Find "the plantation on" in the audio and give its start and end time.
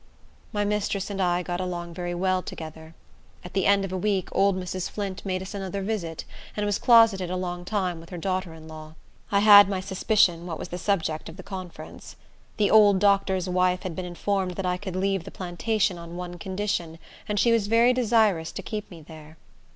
15.23-16.15